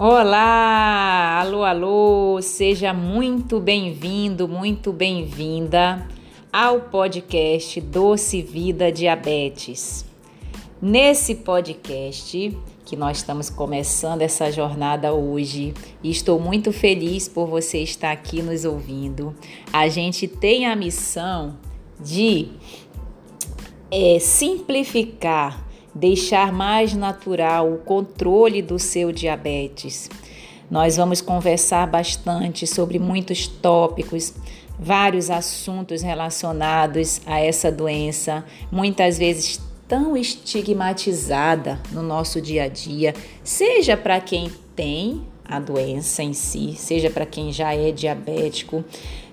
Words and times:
Olá, 0.00 1.40
alô, 1.40 1.64
alô, 1.64 2.40
seja 2.40 2.94
muito 2.94 3.58
bem-vindo, 3.58 4.46
muito 4.46 4.92
bem-vinda 4.92 6.06
ao 6.52 6.82
podcast 6.82 7.80
Doce 7.80 8.40
Vida 8.40 8.92
Diabetes. 8.92 10.04
Nesse 10.80 11.34
podcast, 11.34 12.56
que 12.84 12.94
nós 12.94 13.16
estamos 13.16 13.50
começando 13.50 14.22
essa 14.22 14.52
jornada 14.52 15.12
hoje 15.12 15.74
e 16.00 16.12
estou 16.12 16.38
muito 16.38 16.72
feliz 16.72 17.26
por 17.26 17.48
você 17.48 17.78
estar 17.82 18.12
aqui 18.12 18.40
nos 18.40 18.64
ouvindo. 18.64 19.34
A 19.72 19.88
gente 19.88 20.28
tem 20.28 20.66
a 20.66 20.76
missão 20.76 21.58
de 21.98 22.50
é, 23.90 24.20
simplificar 24.20 25.67
deixar 25.98 26.52
mais 26.52 26.94
natural 26.94 27.72
o 27.72 27.78
controle 27.78 28.62
do 28.62 28.78
seu 28.78 29.10
diabetes. 29.10 30.08
Nós 30.70 30.96
vamos 30.96 31.20
conversar 31.20 31.86
bastante 31.88 32.66
sobre 32.66 32.98
muitos 32.98 33.46
tópicos, 33.48 34.34
vários 34.78 35.28
assuntos 35.28 36.02
relacionados 36.02 37.20
a 37.26 37.40
essa 37.40 37.72
doença, 37.72 38.44
muitas 38.70 39.18
vezes 39.18 39.60
tão 39.88 40.16
estigmatizada 40.16 41.80
no 41.90 42.02
nosso 42.02 42.40
dia 42.40 42.64
a 42.64 42.68
dia, 42.68 43.14
seja 43.42 43.96
para 43.96 44.20
quem 44.20 44.52
tem 44.76 45.22
a 45.48 45.58
doença 45.58 46.22
em 46.22 46.32
si, 46.32 46.74
seja 46.76 47.08
para 47.08 47.24
quem 47.24 47.52
já 47.52 47.74
é 47.74 47.90
diabético, 47.90 48.84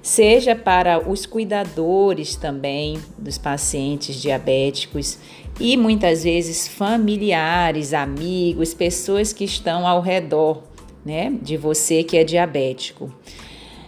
seja 0.02 0.56
para 0.56 1.10
os 1.10 1.26
cuidadores 1.26 2.36
também 2.36 3.00
dos 3.18 3.38
pacientes 3.38 4.16
diabéticos 4.16 5.18
e 5.60 5.76
muitas 5.76 6.24
vezes 6.24 6.68
familiares, 6.68 7.94
amigos, 7.94 8.74
pessoas 8.74 9.34
que 9.34 9.44
estão 9.44 9.88
ao 9.88 10.02
redor, 10.02 10.64
né, 11.04 11.34
de 11.42 11.58
você 11.58 12.04
que 12.04 12.18
é 12.18 12.24
diabético. 12.24 13.12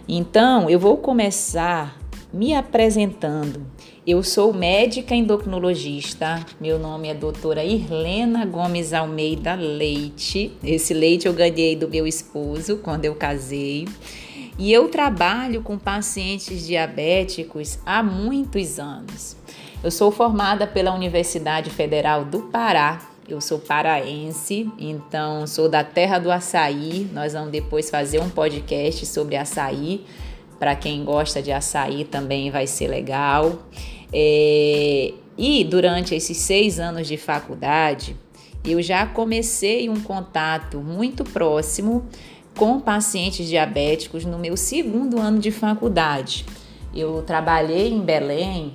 Então, 0.08 0.68
eu 0.68 0.78
vou 0.78 0.96
começar 0.96 1.98
me 2.32 2.54
apresentando. 2.54 3.66
Eu 4.10 4.22
sou 4.22 4.54
médica 4.54 5.14
endocrinologista. 5.14 6.42
Meu 6.58 6.78
nome 6.78 7.08
é 7.08 7.14
doutora 7.14 7.62
Irlena 7.62 8.46
Gomes 8.46 8.94
Almeida 8.94 9.54
Leite. 9.54 10.50
Esse 10.64 10.94
leite 10.94 11.28
eu 11.28 11.34
ganhei 11.34 11.76
do 11.76 11.86
meu 11.86 12.06
esposo 12.06 12.78
quando 12.78 13.04
eu 13.04 13.14
casei. 13.14 13.86
E 14.58 14.72
eu 14.72 14.88
trabalho 14.88 15.60
com 15.60 15.76
pacientes 15.76 16.66
diabéticos 16.66 17.80
há 17.84 18.02
muitos 18.02 18.78
anos. 18.78 19.36
Eu 19.84 19.90
sou 19.90 20.10
formada 20.10 20.66
pela 20.66 20.94
Universidade 20.94 21.68
Federal 21.68 22.24
do 22.24 22.44
Pará. 22.44 23.02
Eu 23.28 23.42
sou 23.42 23.58
paraense, 23.58 24.70
então 24.78 25.46
sou 25.46 25.68
da 25.68 25.84
terra 25.84 26.18
do 26.18 26.32
açaí. 26.32 27.06
Nós 27.12 27.34
vamos 27.34 27.50
depois 27.50 27.90
fazer 27.90 28.20
um 28.20 28.30
podcast 28.30 29.04
sobre 29.04 29.36
açaí. 29.36 30.06
Para 30.58 30.74
quem 30.74 31.04
gosta 31.04 31.42
de 31.42 31.52
açaí 31.52 32.04
também 32.04 32.50
vai 32.50 32.66
ser 32.66 32.88
legal. 32.88 33.58
É... 34.12 35.12
E 35.36 35.62
durante 35.64 36.14
esses 36.14 36.36
seis 36.36 36.80
anos 36.80 37.06
de 37.06 37.16
faculdade, 37.16 38.16
eu 38.64 38.82
já 38.82 39.06
comecei 39.06 39.88
um 39.88 40.00
contato 40.00 40.78
muito 40.78 41.24
próximo 41.24 42.04
com 42.56 42.80
pacientes 42.80 43.46
diabéticos 43.46 44.24
no 44.24 44.38
meu 44.38 44.56
segundo 44.56 45.20
ano 45.20 45.38
de 45.38 45.52
faculdade. 45.52 46.44
Eu 46.92 47.22
trabalhei 47.22 47.92
em 47.92 48.00
Belém 48.00 48.74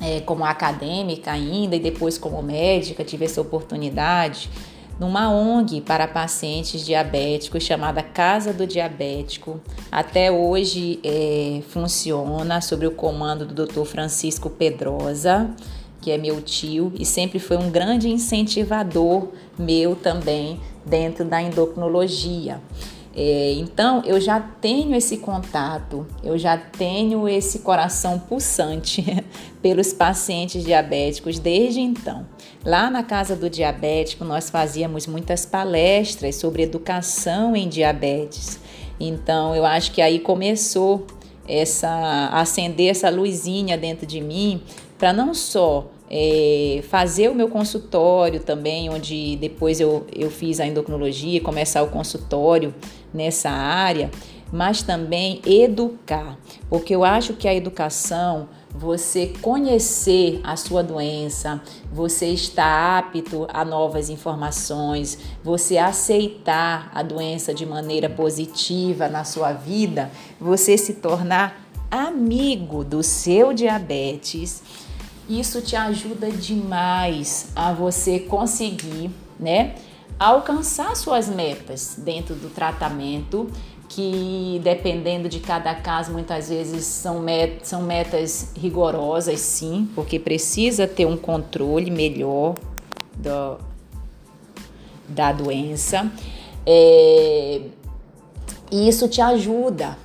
é, 0.00 0.20
como 0.20 0.44
acadêmica 0.44 1.32
ainda 1.32 1.76
e 1.76 1.80
depois 1.80 2.18
como 2.18 2.42
médica, 2.42 3.02
tive 3.02 3.24
essa 3.24 3.40
oportunidade 3.40 4.50
numa 4.98 5.30
ONG 5.30 5.80
para 5.80 6.06
pacientes 6.06 6.84
diabéticos 6.84 7.62
chamada 7.62 8.02
Casa 8.02 8.52
do 8.52 8.66
Diabético. 8.66 9.60
Até 9.90 10.30
hoje 10.30 11.00
é, 11.02 11.62
funciona 11.68 12.60
sob 12.60 12.86
o 12.86 12.90
comando 12.90 13.46
do 13.46 13.66
Dr. 13.66 13.84
Francisco 13.84 14.48
Pedrosa, 14.48 15.50
que 16.00 16.10
é 16.10 16.18
meu 16.18 16.40
tio 16.40 16.92
e 16.98 17.04
sempre 17.04 17.38
foi 17.38 17.56
um 17.56 17.70
grande 17.70 18.08
incentivador 18.08 19.28
meu 19.58 19.96
também 19.96 20.60
dentro 20.84 21.24
da 21.24 21.40
endocrinologia. 21.40 22.60
É, 23.16 23.52
então 23.52 24.02
eu 24.04 24.20
já 24.20 24.40
tenho 24.40 24.94
esse 24.94 25.18
contato, 25.18 26.04
eu 26.22 26.36
já 26.36 26.58
tenho 26.58 27.28
esse 27.28 27.60
coração 27.60 28.18
pulsante 28.18 29.04
pelos 29.62 29.92
pacientes 29.92 30.64
diabéticos 30.64 31.38
desde 31.38 31.80
então. 31.80 32.26
Lá 32.64 32.90
na 32.90 33.04
casa 33.04 33.36
do 33.36 33.48
diabético 33.48 34.24
nós 34.24 34.50
fazíamos 34.50 35.06
muitas 35.06 35.46
palestras 35.46 36.34
sobre 36.34 36.64
educação 36.64 37.54
em 37.54 37.68
diabetes. 37.68 38.58
Então 38.98 39.54
eu 39.54 39.64
acho 39.64 39.92
que 39.92 40.02
aí 40.02 40.18
começou 40.18 41.06
essa 41.46 42.30
acender 42.32 42.90
essa 42.90 43.10
luzinha 43.10 43.78
dentro 43.78 44.06
de 44.06 44.20
mim 44.20 44.60
para 44.98 45.12
não 45.12 45.34
só 45.34 45.86
é, 46.10 46.82
fazer 46.88 47.28
o 47.30 47.34
meu 47.34 47.48
consultório 47.48 48.40
também, 48.40 48.90
onde 48.90 49.36
depois 49.36 49.80
eu, 49.80 50.06
eu 50.14 50.30
fiz 50.30 50.60
a 50.60 50.66
endocrinologia, 50.66 51.40
começar 51.40 51.82
o 51.82 51.88
consultório 51.88 52.74
nessa 53.14 53.48
área, 53.48 54.10
mas 54.52 54.82
também 54.82 55.40
educar, 55.46 56.36
porque 56.68 56.94
eu 56.94 57.04
acho 57.04 57.34
que 57.34 57.48
a 57.48 57.54
educação, 57.54 58.48
você 58.70 59.32
conhecer 59.40 60.40
a 60.42 60.56
sua 60.56 60.82
doença, 60.82 61.62
você 61.92 62.26
estar 62.26 62.98
apto 62.98 63.46
a 63.52 63.64
novas 63.64 64.10
informações, 64.10 65.16
você 65.42 65.78
aceitar 65.78 66.90
a 66.92 67.02
doença 67.02 67.54
de 67.54 67.64
maneira 67.64 68.10
positiva 68.10 69.08
na 69.08 69.22
sua 69.22 69.52
vida, 69.52 70.10
você 70.40 70.76
se 70.76 70.94
tornar 70.94 71.64
amigo 71.90 72.82
do 72.82 73.02
seu 73.02 73.52
diabetes 73.52 74.62
isso 75.28 75.62
te 75.62 75.74
ajuda 75.74 76.30
demais 76.30 77.48
a 77.56 77.72
você 77.72 78.20
conseguir, 78.20 79.10
né, 79.40 79.74
alcançar 80.18 80.94
suas 80.96 81.28
metas 81.28 81.96
dentro 81.98 82.34
do 82.34 82.48
tratamento, 82.48 83.50
que 83.88 84.60
dependendo 84.62 85.28
de 85.28 85.40
cada 85.40 85.74
caso, 85.74 86.12
muitas 86.12 86.48
vezes 86.48 86.84
são, 86.84 87.20
met 87.20 87.66
são 87.66 87.82
metas 87.82 88.52
rigorosas, 88.56 89.40
sim, 89.40 89.88
porque 89.94 90.18
precisa 90.18 90.86
ter 90.86 91.06
um 91.06 91.16
controle 91.16 91.90
melhor 91.90 92.54
do, 93.16 93.58
da 95.08 95.32
doença. 95.32 96.10
É, 96.66 97.62
e 98.70 98.88
isso 98.88 99.06
te 99.08 99.20
ajuda. 99.20 99.96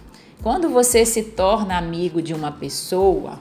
Quando 0.44 0.70
você 0.70 1.06
se 1.06 1.24
torna 1.24 1.78
amigo 1.78 2.22
de 2.22 2.34
uma 2.34 2.52
pessoa, 2.52 3.40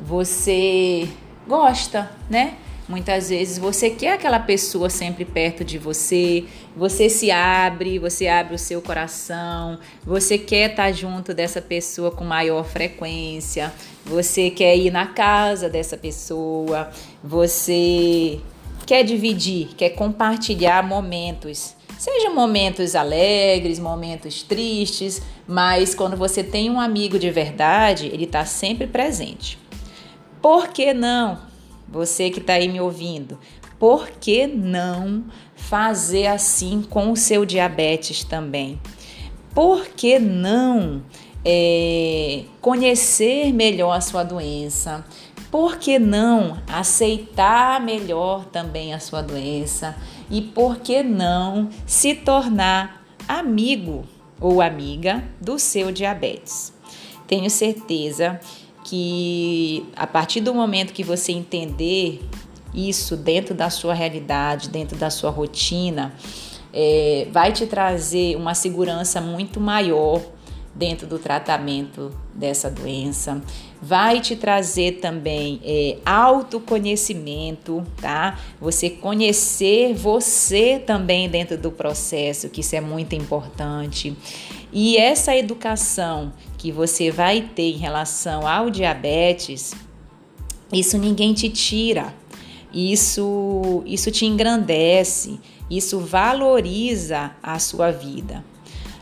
você 0.00 1.08
gosta, 1.46 2.10
né? 2.28 2.58
Muitas 2.88 3.30
vezes 3.30 3.58
você 3.58 3.90
quer 3.90 4.12
aquela 4.12 4.38
pessoa 4.38 4.88
sempre 4.88 5.24
perto 5.24 5.64
de 5.64 5.76
você, 5.76 6.44
você 6.76 7.08
se 7.08 7.32
abre, 7.32 7.98
você 7.98 8.28
abre 8.28 8.54
o 8.54 8.58
seu 8.58 8.80
coração, 8.80 9.80
você 10.04 10.38
quer 10.38 10.70
estar 10.70 10.92
junto 10.92 11.34
dessa 11.34 11.60
pessoa 11.60 12.12
com 12.12 12.24
maior 12.24 12.64
frequência, 12.64 13.72
você 14.04 14.50
quer 14.50 14.76
ir 14.76 14.92
na 14.92 15.06
casa 15.06 15.68
dessa 15.68 15.96
pessoa, 15.96 16.88
você 17.24 18.38
quer 18.86 19.02
dividir, 19.02 19.74
quer 19.76 19.90
compartilhar 19.90 20.86
momentos. 20.86 21.74
Sejam 21.98 22.32
momentos 22.34 22.94
alegres, 22.94 23.80
momentos 23.80 24.44
tristes, 24.44 25.20
mas 25.48 25.92
quando 25.92 26.16
você 26.16 26.44
tem 26.44 26.70
um 26.70 26.80
amigo 26.80 27.18
de 27.18 27.30
verdade, 27.30 28.06
ele 28.06 28.24
está 28.24 28.44
sempre 28.44 28.86
presente. 28.86 29.58
Por 30.40 30.68
que 30.68 30.94
não? 30.94 31.55
Você 31.88 32.30
que 32.30 32.40
está 32.40 32.54
aí 32.54 32.68
me 32.68 32.80
ouvindo, 32.80 33.38
por 33.78 34.08
que 34.08 34.46
não 34.46 35.24
fazer 35.54 36.26
assim 36.26 36.82
com 36.82 37.12
o 37.12 37.16
seu 37.16 37.44
diabetes 37.44 38.24
também? 38.24 38.80
Por 39.54 39.86
que 39.88 40.18
não 40.18 41.02
é, 41.44 42.44
conhecer 42.60 43.52
melhor 43.52 43.92
a 43.92 44.00
sua 44.00 44.22
doença? 44.22 45.04
Por 45.50 45.76
que 45.76 45.98
não 45.98 46.58
aceitar 46.66 47.80
melhor 47.80 48.46
também 48.46 48.92
a 48.92 48.98
sua 48.98 49.22
doença? 49.22 49.96
E 50.28 50.42
por 50.42 50.78
que 50.78 51.02
não 51.02 51.68
se 51.86 52.14
tornar 52.14 53.04
amigo 53.28 54.04
ou 54.40 54.60
amiga 54.60 55.22
do 55.40 55.58
seu 55.58 55.92
diabetes? 55.92 56.72
Tenho 57.26 57.48
certeza 57.48 58.40
que 58.88 59.84
a 59.96 60.06
partir 60.06 60.40
do 60.40 60.54
momento 60.54 60.92
que 60.92 61.02
você 61.02 61.32
entender 61.32 62.22
isso 62.72 63.16
dentro 63.16 63.52
da 63.52 63.68
sua 63.68 63.92
realidade, 63.92 64.68
dentro 64.68 64.96
da 64.96 65.10
sua 65.10 65.28
rotina, 65.28 66.14
é, 66.72 67.26
vai 67.32 67.52
te 67.52 67.66
trazer 67.66 68.36
uma 68.36 68.54
segurança 68.54 69.20
muito 69.20 69.58
maior 69.58 70.22
dentro 70.76 71.06
do 71.06 71.18
tratamento 71.18 72.14
dessa 72.34 72.70
doença. 72.70 73.40
Vai 73.80 74.20
te 74.20 74.36
trazer 74.36 75.00
também 75.00 75.60
é, 75.64 75.98
autoconhecimento, 76.04 77.84
tá? 78.00 78.38
Você 78.60 78.90
conhecer 78.90 79.94
você 79.94 80.78
também 80.78 81.28
dentro 81.28 81.56
do 81.56 81.70
processo, 81.70 82.48
que 82.48 82.60
isso 82.60 82.76
é 82.76 82.80
muito 82.80 83.14
importante. 83.14 84.16
E 84.72 84.96
essa 84.96 85.34
educação 85.34 86.32
que 86.58 86.70
você 86.70 87.10
vai 87.10 87.40
ter 87.40 87.72
em 87.72 87.78
relação 87.78 88.46
ao 88.46 88.68
diabetes, 88.68 89.74
isso 90.72 90.98
ninguém 90.98 91.32
te 91.32 91.48
tira. 91.48 92.14
Isso, 92.72 93.82
isso 93.86 94.10
te 94.10 94.26
engrandece, 94.26 95.40
isso 95.70 95.98
valoriza 95.98 97.30
a 97.42 97.58
sua 97.58 97.90
vida. 97.90 98.44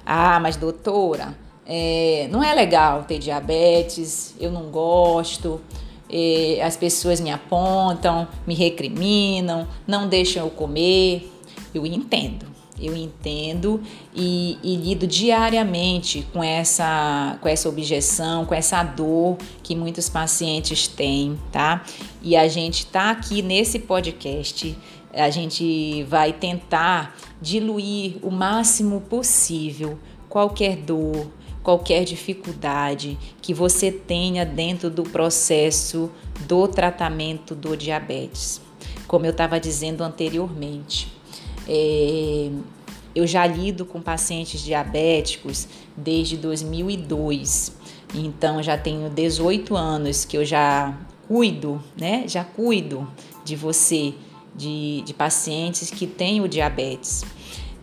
Ah, 0.07 0.39
mas 0.39 0.57
doutora, 0.57 1.37
é, 1.67 2.29
não 2.31 2.43
é 2.43 2.55
legal 2.55 3.05
ter 3.05 3.19
diabetes, 3.19 4.35
eu 4.39 4.51
não 4.51 4.65
gosto, 4.65 5.61
é, 6.11 6.61
as 6.63 6.77
pessoas 6.77 7.21
me 7.21 7.31
apontam, 7.31 8.29
me 8.47 8.55
recriminam, 8.55 9.67
não 9.87 10.09
deixam 10.09 10.45
eu 10.45 10.51
comer. 10.51 11.31
Eu 11.75 11.85
entendo, 11.85 12.47
eu 12.81 12.97
entendo 12.97 13.83
e, 14.15 14.59
e, 14.63 14.77
lido 14.77 15.09
diariamente 15.09 16.25
com 16.33 16.43
essa, 16.43 17.37
com 17.41 17.49
essa 17.49 17.69
objeção, 17.69 18.45
com 18.45 18.55
essa 18.55 18.83
dor 18.85 19.39
que 19.61 19.75
muitos 19.75 20.09
pacientes 20.09 20.87
têm, 20.87 21.37
tá? 21.51 21.85
E 22.23 22.37
a 22.37 22.47
gente 22.47 22.87
tá 22.87 23.11
aqui 23.11 23.43
nesse 23.43 23.81
podcast, 23.81 24.77
a 25.13 25.31
gente 25.31 26.05
vai 26.05 26.33
tentar 26.33 27.17
diluir 27.43 28.17
o 28.23 28.31
máximo 28.31 29.01
possível 29.01 29.99
qualquer 30.29 30.77
dor, 30.77 31.29
qualquer 31.65 32.05
dificuldade 32.05 33.19
que 33.41 33.55
você 33.55 33.91
tenha 33.91 34.45
dentro 34.45 34.91
do 34.91 35.03
processo 35.03 36.11
do 36.47 36.69
tratamento 36.69 37.55
do 37.55 37.75
diabetes. 37.75 38.61
Como 39.09 39.25
eu 39.25 39.31
estava 39.31 39.59
dizendo 39.59 40.05
anteriormente, 40.05 41.11
é, 41.67 42.51
eu 43.15 43.27
já 43.27 43.47
lido 43.47 43.87
com 43.87 44.01
pacientes 44.03 44.61
diabéticos 44.61 45.67
desde 45.97 46.37
2002, 46.37 47.73
então 48.15 48.63
já 48.63 48.77
tenho 48.77 49.09
18 49.09 49.75
anos 49.75 50.25
que 50.27 50.37
eu 50.37 50.45
já 50.45 50.95
cuido, 51.27 51.83
né? 51.97 52.25
Já 52.29 52.45
cuido 52.45 53.09
de 53.43 53.57
você, 53.57 54.13
de, 54.55 55.03
de 55.03 55.15
pacientes 55.15 55.91
que 55.91 56.07
têm 56.07 56.43
o 56.43 56.49
diabetes. 56.49 57.25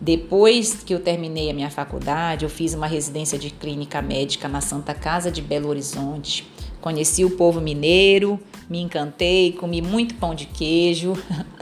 Depois 0.02 0.82
que 0.82 0.92
eu 0.92 0.98
terminei 0.98 1.48
a 1.48 1.54
minha 1.54 1.70
faculdade, 1.70 2.44
eu 2.44 2.50
fiz 2.50 2.74
uma 2.74 2.88
residência 2.88 3.38
de 3.38 3.50
clínica 3.50 4.02
médica 4.02 4.48
na 4.48 4.60
Santa 4.60 4.92
Casa 4.92 5.30
de 5.30 5.40
Belo 5.40 5.68
Horizonte. 5.68 6.44
Conheci 6.80 7.24
o 7.24 7.30
povo 7.30 7.60
mineiro, 7.60 8.40
me 8.68 8.80
encantei, 8.80 9.52
comi 9.52 9.80
muito 9.80 10.16
pão 10.16 10.34
de 10.34 10.46
queijo. 10.46 11.12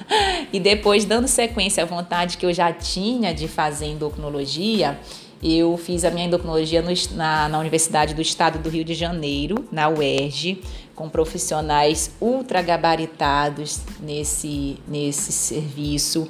e 0.50 0.58
depois, 0.58 1.04
dando 1.04 1.28
sequência 1.28 1.82
à 1.82 1.86
vontade 1.86 2.38
que 2.38 2.46
eu 2.46 2.52
já 2.54 2.72
tinha 2.72 3.34
de 3.34 3.46
fazer 3.46 3.88
endocrinologia, 3.88 4.98
eu 5.42 5.76
fiz 5.76 6.02
a 6.02 6.10
minha 6.10 6.24
endocrinologia 6.24 6.80
no, 6.80 6.90
na, 7.14 7.46
na 7.46 7.58
Universidade 7.58 8.14
do 8.14 8.22
Estado 8.22 8.58
do 8.58 8.70
Rio 8.70 8.86
de 8.86 8.94
Janeiro, 8.94 9.66
na 9.70 9.90
UERJ, 9.90 10.62
com 10.94 11.10
profissionais 11.10 12.12
ultra 12.18 12.62
gabaritados 12.62 13.82
nesse, 14.00 14.78
nesse 14.88 15.30
serviço 15.30 16.26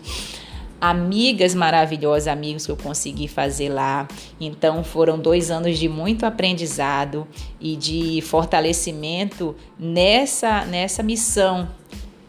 amigas 0.80 1.54
maravilhosas, 1.54 2.26
amigos 2.26 2.64
que 2.64 2.72
eu 2.72 2.76
consegui 2.76 3.28
fazer 3.28 3.68
lá. 3.68 4.08
Então 4.40 4.82
foram 4.82 5.18
dois 5.18 5.50
anos 5.50 5.78
de 5.78 5.88
muito 5.88 6.24
aprendizado 6.24 7.26
e 7.60 7.76
de 7.76 8.20
fortalecimento 8.22 9.54
nessa, 9.78 10.64
nessa 10.64 11.02
missão 11.02 11.68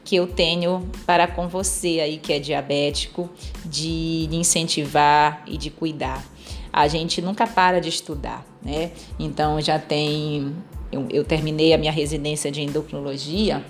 que 0.04 0.16
eu 0.16 0.28
tenho 0.28 0.90
para 1.06 1.28
com 1.28 1.48
você 1.48 2.02
aí 2.02 2.18
que 2.18 2.34
é 2.34 2.40
diabético, 2.40 3.30
de 3.64 4.28
incentivar 4.32 5.42
e 5.48 5.58
de 5.58 5.70
cuidar. 5.70 6.26
A 6.74 6.88
gente 6.88 7.22
nunca 7.22 7.48
para 7.48 7.80
de 7.80 7.90
estudar, 7.90 8.46
né? 8.62 8.92
Então 9.18 9.62
já 9.62 9.80
tem. 9.80 10.54
Eu, 10.92 11.08
eu 11.10 11.24
terminei 11.24 11.74
a 11.74 11.78
minha 11.78 11.92
residência 11.92 12.52
de 12.52 12.62
endocrinologia 12.62 13.64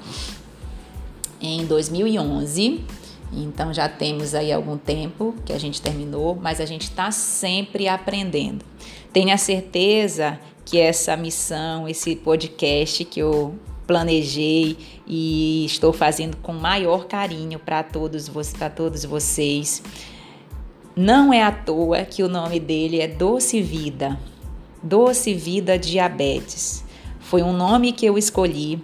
em 1.39 1.65
2011 1.65 2.83
então 3.31 3.73
já 3.73 3.87
temos 3.87 4.35
aí 4.35 4.51
algum 4.51 4.77
tempo 4.77 5.33
que 5.45 5.53
a 5.53 5.59
gente 5.59 5.81
terminou, 5.81 6.35
mas 6.35 6.59
a 6.59 6.65
gente 6.65 6.83
está 6.83 7.11
sempre 7.11 7.87
aprendendo. 7.87 8.65
Tenha 9.13 9.37
certeza 9.37 10.39
que 10.65 10.77
essa 10.79 11.15
missão, 11.15 11.87
esse 11.87 12.15
podcast 12.15 13.05
que 13.05 13.19
eu 13.19 13.55
planejei 13.87 14.77
e 15.05 15.65
estou 15.65 15.91
fazendo 15.91 16.37
com 16.37 16.53
maior 16.53 17.05
carinho 17.05 17.59
para 17.59 17.83
todos, 17.83 18.29
para 18.57 18.69
todos 18.69 19.03
vocês. 19.03 19.83
Não 20.95 21.33
é 21.33 21.41
à 21.41 21.51
toa 21.51 22.03
que 22.03 22.23
o 22.23 22.29
nome 22.29 22.59
dele 22.59 23.01
é 23.01 23.07
Doce 23.07 23.61
Vida. 23.61 24.19
Doce 24.83 25.33
Vida 25.33 25.77
Diabetes. 25.77 26.83
Foi 27.19 27.43
um 27.43 27.53
nome 27.53 27.91
que 27.91 28.05
eu 28.05 28.17
escolhi 28.17 28.81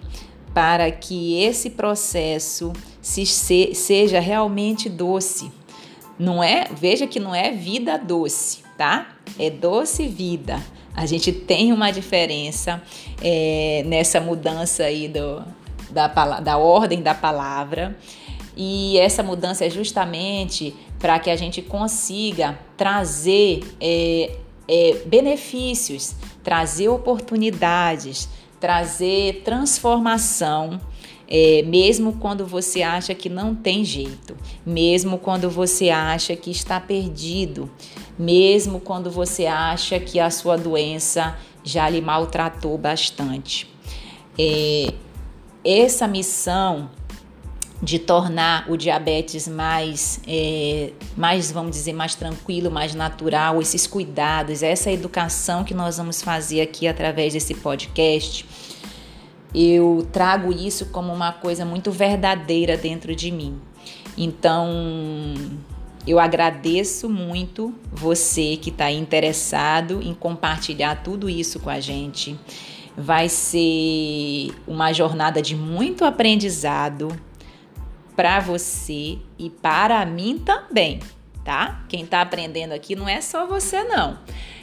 para 0.53 0.89
que 0.91 1.41
esse 1.41 1.69
processo 1.69 2.73
se, 3.07 3.25
se, 3.25 3.74
seja 3.74 4.19
realmente 4.19 4.89
doce. 4.89 5.50
Não 6.19 6.44
é, 6.44 6.68
veja 6.69 7.07
que 7.07 7.21
não 7.21 7.33
é 7.33 7.51
vida 7.51 7.98
doce, 7.98 8.63
tá? 8.77 9.15
É 9.39 9.50
doce 9.50 10.07
vida. 10.07 10.62
A 10.94 11.06
gente 11.06 11.31
tem 11.31 11.71
uma 11.71 11.89
diferença 11.89 12.83
é, 13.24 13.81
nessa 13.86 14.19
mudança 14.19 14.83
aí 14.83 15.07
do, 15.07 15.42
da, 15.89 16.07
da 16.42 16.57
ordem 16.57 17.01
da 17.01 17.15
palavra. 17.15 17.98
E 18.57 18.98
essa 18.98 19.24
mudança 19.24 19.63
é 19.63 19.69
justamente 19.69 20.75
para 21.00 21.18
que 21.18 21.30
a 21.30 21.36
gente 21.38 21.62
consiga 21.62 22.59
trazer 22.75 23.62
é, 23.80 24.36
é, 24.68 24.98
benefícios, 25.06 26.13
trazer 26.44 26.89
oportunidades, 26.89 28.27
trazer 28.59 29.44
transformação 29.45 30.81
é, 31.29 31.62
mesmo 31.63 32.13
quando 32.13 32.45
você 32.45 32.81
acha 32.81 33.13
que 33.13 33.27
não 33.27 33.53
tem 33.53 33.83
jeito, 33.83 34.35
mesmo 34.65 35.18
quando 35.18 35.50
você 35.50 35.89
acha 35.89 36.35
que 36.35 36.50
está 36.50 36.79
perdido, 36.79 37.69
mesmo 38.18 38.79
quando 38.79 39.12
você 39.12 39.45
acha 39.45 40.00
que 40.00 40.19
a 40.19 40.29
sua 40.29 40.57
doença 40.57 41.38
já 41.63 41.89
lhe 41.89 42.00
maltratou 42.00 42.77
bastante. 42.77 43.69
É, 44.39 44.94
essa 45.65 46.07
missão 46.07 46.89
de 47.83 47.99
tornar 47.99 48.66
o 48.69 48.78
diabetes 48.78 49.47
mais, 49.47 50.19
é, 50.28 50.92
mais, 51.16 51.52
vamos 51.52 51.71
dizer, 51.71 51.94
mais 51.94 52.16
tranquilo, 52.16 52.71
mais 52.71 52.95
natural, 52.95 53.61
esses 53.61 53.85
cuidados, 53.85 54.63
essa 54.63 54.92
educação 54.92 55.63
que 55.63 55.73
nós 55.73 55.97
vamos 55.97 56.21
fazer 56.21 56.61
aqui 56.61 56.87
através 56.87 57.33
desse 57.33 57.54
podcast 57.54 58.45
eu 59.57 60.07
trago 60.11 60.54
isso 60.54 60.85
como 60.87 61.11
uma 61.11 61.33
coisa 61.33 61.66
muito 61.66 61.92
verdadeira 61.92 62.78
dentro 62.78 63.16
de 63.16 63.31
mim. 63.31 63.59
Então, 64.16 65.33
eu 66.06 66.19
agradeço 66.19 67.09
muito 67.09 67.73
você 67.92 68.56
que 68.56 68.69
está 68.69 68.92
interessado 68.92 69.99
em 70.04 70.14
compartilhar 70.14 71.02
tudo 71.02 71.28
isso 71.28 71.59
com 71.59 71.71
a 71.71 71.80
gente. 71.80 72.40
Vai 72.95 73.30
ser 73.30 74.54
uma 74.68 74.94
jornada 74.94 75.42
de 75.42 75.56
muito 75.56 76.06
aprendizado 76.06 77.07
para 78.16 78.40
você 78.40 79.18
e 79.40 79.49
para 79.49 80.06
mim 80.06 80.37
também, 80.37 80.99
tá? 81.44 81.83
Quem 81.90 82.04
está 82.04 82.21
aprendendo 82.21 82.73
aqui 82.73 82.95
não 82.95 83.09
é 83.09 83.21
só 83.21 83.47
você, 83.47 83.83
não 83.83 84.19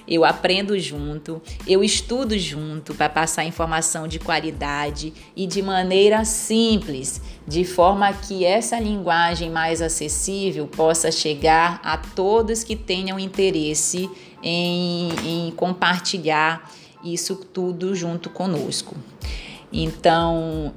eu 0.06 0.24
aprendo 0.24 0.78
junto, 0.78 1.40
eu 1.66 1.82
estudo 1.82 2.38
junto 2.38 2.94
para 2.94 3.08
passar 3.08 3.44
informação 3.44 4.06
de 4.06 4.18
qualidade 4.18 5.12
e 5.34 5.46
de 5.46 5.62
maneira 5.62 6.24
simples, 6.24 7.20
de 7.46 7.64
forma 7.64 8.12
que 8.12 8.44
essa 8.44 8.78
linguagem 8.78 9.50
mais 9.50 9.80
acessível 9.80 10.66
possa 10.66 11.10
chegar 11.10 11.80
a 11.82 11.96
todos 11.96 12.62
que 12.62 12.76
tenham 12.76 13.18
interesse 13.18 14.10
em, 14.42 15.08
em 15.24 15.50
compartilhar 15.52 16.70
isso 17.02 17.36
tudo 17.36 17.94
junto 17.94 18.30
conosco. 18.30 18.96
Então, 19.72 20.74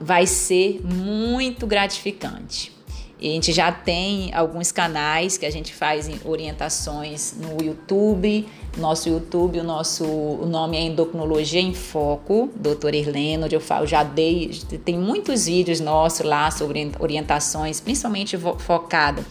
vai 0.00 0.26
ser 0.26 0.80
muito 0.84 1.66
gratificante. 1.66 2.77
A 3.20 3.24
gente 3.24 3.52
já 3.52 3.72
tem 3.72 4.32
alguns 4.32 4.70
canais 4.70 5.36
que 5.36 5.44
a 5.44 5.50
gente 5.50 5.74
faz 5.74 6.08
orientações 6.24 7.34
no 7.36 7.64
YouTube. 7.64 8.46
Nosso 8.76 9.08
YouTube, 9.08 9.58
o 9.58 9.64
nosso 9.64 10.04
o 10.04 10.46
nome 10.46 10.76
é 10.76 10.82
Endocrinologia 10.82 11.60
em 11.60 11.74
Foco, 11.74 12.48
Dr. 12.54 12.94
Irleno, 12.94 13.46
onde 13.46 13.56
eu 13.56 13.60
falo, 13.60 13.86
já 13.86 14.04
dei, 14.04 14.50
tem 14.84 14.96
muitos 14.96 15.46
vídeos 15.46 15.80
nossos 15.80 16.24
lá 16.24 16.48
sobre 16.50 16.92
orientações, 17.00 17.80
principalmente 17.80 18.38
focado 18.58 19.24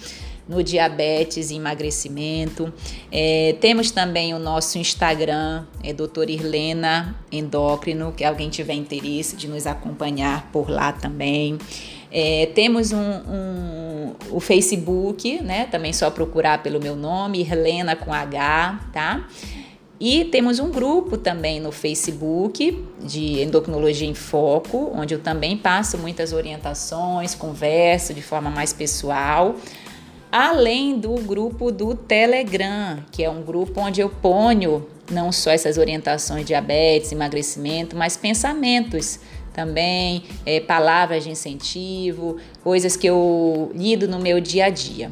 no 0.47 0.63
diabetes 0.63 1.49
e 1.49 1.55
emagrecimento. 1.55 2.73
É, 3.11 3.55
temos 3.59 3.91
também 3.91 4.33
o 4.33 4.39
nosso 4.39 4.77
Instagram, 4.77 5.65
é 5.83 5.93
doutora 5.93 6.31
Irlena 6.31 7.15
Endócrino, 7.31 8.11
que 8.11 8.23
alguém 8.23 8.49
tiver 8.49 8.73
interesse 8.73 9.35
de 9.35 9.47
nos 9.47 9.67
acompanhar 9.67 10.49
por 10.51 10.69
lá 10.69 10.91
também. 10.91 11.57
É, 12.11 12.49
temos 12.55 12.91
um, 12.91 12.97
um, 12.99 14.15
o 14.31 14.39
Facebook, 14.39 15.41
né? 15.41 15.65
Também 15.65 15.91
só 15.91 16.09
procurar 16.09 16.63
pelo 16.63 16.79
meu 16.79 16.95
nome, 16.95 17.39
Irlena 17.39 17.95
com 17.95 18.13
H, 18.13 18.79
tá? 18.93 19.27
E 19.99 20.25
temos 20.25 20.59
um 20.59 20.69
grupo 20.69 21.17
também 21.17 21.59
no 21.59 21.71
Facebook 21.71 22.85
de 23.01 23.41
Endocrinologia 23.41 24.07
em 24.07 24.13
Foco, 24.13 24.91
onde 24.93 25.15
eu 25.15 25.19
também 25.19 25.57
passo 25.57 25.97
muitas 25.97 26.33
orientações, 26.33 27.33
converso 27.33 28.13
de 28.13 28.21
forma 28.21 28.51
mais 28.51 28.71
pessoal. 28.71 29.55
Além 30.31 30.99
do 30.99 31.15
grupo 31.15 31.71
do 31.71 31.95
Telegram, 31.95 32.99
que 33.11 33.23
é 33.23 33.29
um 33.29 33.41
grupo 33.41 33.81
onde 33.81 33.99
eu 33.99 34.09
ponho 34.09 34.85
não 35.09 35.31
só 35.31 35.51
essas 35.51 35.77
orientações 35.77 36.41
de 36.41 36.47
diabetes, 36.47 37.11
emagrecimento, 37.11 37.95
mas 37.95 38.15
pensamentos 38.15 39.19
também, 39.57 40.21
é, 40.45 40.59
palavras 40.59 41.23
de 41.23 41.31
incentivo, 41.31 42.37
coisas 42.63 42.95
que 42.95 43.07
eu 43.07 43.71
lido 43.73 44.07
no 44.07 44.19
meu 44.19 44.39
dia 44.39 44.65
a 44.65 44.69
dia. 44.69 45.11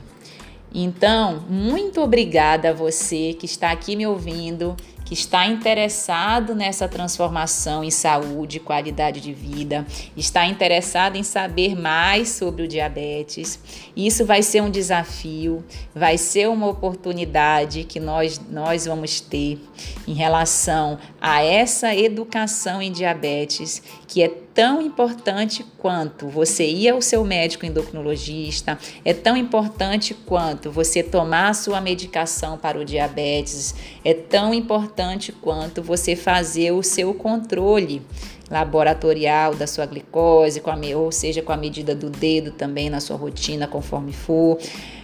Então, 0.71 1.43
muito 1.49 1.99
obrigada 1.99 2.69
a 2.69 2.71
você 2.71 3.33
que 3.33 3.47
está 3.47 3.71
aqui 3.71 3.95
me 3.95 4.05
ouvindo, 4.05 4.77
que 5.05 5.13
está 5.13 5.45
interessado 5.45 6.55
nessa 6.55 6.87
transformação 6.87 7.83
em 7.83 7.91
saúde 7.91 8.59
qualidade 8.59 9.21
de 9.21 9.31
vida, 9.31 9.85
está 10.17 10.45
interessado 10.47 11.15
em 11.15 11.23
saber 11.23 11.79
mais 11.79 12.29
sobre 12.29 12.63
o 12.63 12.67
diabetes. 12.67 13.59
Isso 13.95 14.25
vai 14.25 14.41
ser 14.41 14.61
um 14.61 14.69
desafio, 14.69 15.63
vai 15.93 16.17
ser 16.17 16.49
uma 16.49 16.67
oportunidade 16.67 17.83
que 17.83 17.99
nós, 17.99 18.41
nós 18.49 18.85
vamos 18.85 19.21
ter 19.21 19.59
em 20.07 20.13
relação 20.13 20.97
a 21.21 21.43
essa 21.43 21.95
educação 21.95 22.81
em 22.81 22.91
diabetes, 22.91 23.81
que 24.07 24.23
é 24.23 24.44
tão 24.55 24.81
importante 24.81 25.65
quanto 25.77 26.29
você 26.29 26.65
ir 26.65 26.87
ao 26.87 27.01
seu 27.01 27.25
médico 27.25 27.65
endocrinologista, 27.65 28.79
é 29.03 29.13
tão 29.13 29.35
importante 29.35 30.13
quanto 30.13 30.71
você 30.71 31.03
tomar 31.03 31.49
a 31.49 31.53
sua 31.53 31.81
medicação 31.81 32.57
para 32.57 32.79
o 32.79 32.85
diabetes, 32.85 33.75
é 34.03 34.13
tão 34.13 34.53
importante 34.53 35.33
quanto 35.33 35.83
você 35.83 36.15
fazer 36.15 36.71
o 36.71 36.81
seu 36.81 37.13
controle 37.13 38.01
laboratorial 38.49 39.55
da 39.55 39.67
sua 39.67 39.85
glicose, 39.85 40.61
com 40.61 40.69
a, 40.69 40.77
ou 40.95 41.11
seja, 41.11 41.41
com 41.41 41.51
a 41.51 41.57
medida 41.57 41.93
do 41.93 42.09
dedo 42.09 42.51
também 42.51 42.89
na 42.89 43.01
sua 43.01 43.17
rotina, 43.17 43.67
conforme 43.67 44.13
for. 44.13 44.57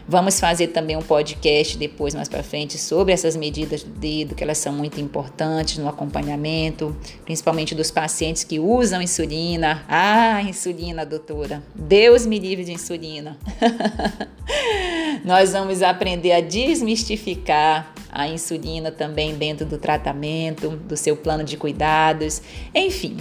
Vamos 0.07 0.39
fazer 0.39 0.67
também 0.67 0.95
um 0.95 1.01
podcast 1.01 1.77
depois, 1.77 2.13
mais 2.13 2.27
para 2.27 2.43
frente, 2.43 2.77
sobre 2.77 3.13
essas 3.13 3.35
medidas 3.35 3.83
do 3.83 3.91
dedo, 3.91 4.35
que 4.35 4.43
elas 4.43 4.57
são 4.57 4.73
muito 4.73 4.99
importantes 4.99 5.77
no 5.77 5.87
acompanhamento, 5.87 6.95
principalmente 7.23 7.75
dos 7.75 7.91
pacientes 7.91 8.43
que 8.43 8.59
usam 8.59 9.01
insulina. 9.01 9.83
Ah, 9.87 10.41
insulina, 10.41 11.05
doutora. 11.05 11.63
Deus 11.73 12.25
me 12.25 12.39
livre 12.39 12.65
de 12.65 12.71
insulina. 12.71 13.37
Nós 15.23 15.53
vamos 15.53 15.81
aprender 15.81 16.31
a 16.31 16.41
desmistificar 16.41 17.93
a 18.11 18.27
insulina 18.27 18.91
também 18.91 19.35
dentro 19.35 19.65
do 19.65 19.77
tratamento, 19.77 20.69
do 20.69 20.97
seu 20.97 21.15
plano 21.15 21.43
de 21.43 21.55
cuidados, 21.55 22.41
enfim. 22.75 23.17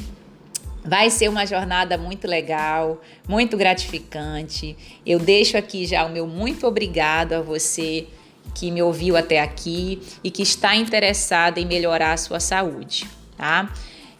Vai 0.84 1.10
ser 1.10 1.28
uma 1.28 1.46
jornada 1.46 1.98
muito 1.98 2.26
legal, 2.26 3.00
muito 3.28 3.56
gratificante. 3.56 4.76
Eu 5.04 5.18
deixo 5.18 5.56
aqui 5.56 5.86
já 5.86 6.04
o 6.06 6.10
meu 6.10 6.26
muito 6.26 6.66
obrigado 6.66 7.34
a 7.34 7.40
você 7.40 8.06
que 8.54 8.70
me 8.70 8.82
ouviu 8.82 9.16
até 9.16 9.40
aqui 9.40 10.00
e 10.24 10.30
que 10.30 10.42
está 10.42 10.74
interessado 10.74 11.58
em 11.58 11.66
melhorar 11.66 12.12
a 12.12 12.16
sua 12.16 12.40
saúde, 12.40 13.06
tá? 13.36 13.72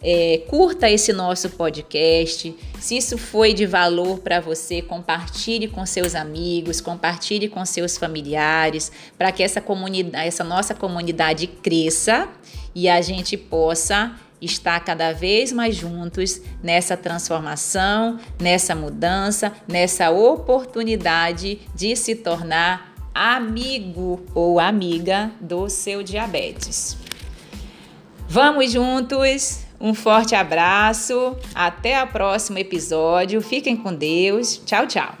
É, 0.03 0.41
curta 0.47 0.89
esse 0.89 1.13
nosso 1.13 1.49
podcast. 1.51 2.55
Se 2.79 2.97
isso 2.97 3.17
foi 3.17 3.53
de 3.53 3.67
valor 3.67 4.19
para 4.19 4.39
você, 4.39 4.81
compartilhe 4.81 5.67
com 5.67 5.85
seus 5.85 6.15
amigos, 6.15 6.81
compartilhe 6.81 7.47
com 7.47 7.63
seus 7.65 7.97
familiares, 7.97 8.91
para 9.15 9.31
que 9.31 9.43
essa 9.43 9.61
comunidade, 9.61 10.27
essa 10.27 10.43
nossa 10.43 10.73
comunidade 10.73 11.45
cresça 11.45 12.27
e 12.73 12.89
a 12.89 12.99
gente 13.01 13.37
possa 13.37 14.15
estar 14.41 14.79
cada 14.79 15.11
vez 15.13 15.51
mais 15.51 15.75
juntos 15.75 16.41
nessa 16.63 16.97
transformação, 16.97 18.19
nessa 18.39 18.75
mudança, 18.75 19.53
nessa 19.67 20.09
oportunidade 20.09 21.59
de 21.75 21.95
se 21.95 22.15
tornar 22.15 22.93
amigo 23.13 24.25
ou 24.33 24.59
amiga 24.59 25.31
do 25.39 25.69
seu 25.69 26.01
diabetes. 26.01 26.97
Vamos 28.27 28.71
juntos! 28.71 29.65
Um 29.81 29.95
forte 29.95 30.35
abraço, 30.35 31.35
até 31.55 32.03
o 32.03 32.07
próximo 32.07 32.59
episódio. 32.59 33.41
Fiquem 33.41 33.75
com 33.75 33.91
Deus. 33.91 34.61
Tchau, 34.63 34.85
tchau. 34.85 35.20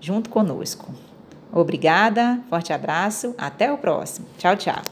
junto 0.00 0.30
conosco. 0.30 0.92
Obrigada, 1.52 2.40
forte 2.48 2.72
abraço, 2.72 3.34
até 3.38 3.72
o 3.72 3.78
próximo. 3.78 4.26
Tchau, 4.38 4.56
tchau. 4.56 4.82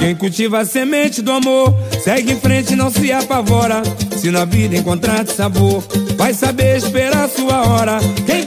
Quem 0.00 0.16
cultiva 0.16 0.60
a 0.60 0.64
semente 0.64 1.20
do 1.20 1.30
amor, 1.30 1.74
segue 2.02 2.32
em 2.32 2.40
frente, 2.40 2.74
não 2.74 2.90
se 2.90 3.12
apavora. 3.12 3.82
Se 4.16 4.30
na 4.30 4.46
vida 4.46 4.74
encontrar 4.74 5.26
sabor, 5.26 5.82
vai 6.16 6.32
saber 6.32 6.78
esperar 6.78 7.28
sua 7.28 7.68
hora. 7.68 7.98
Quem 8.24 8.46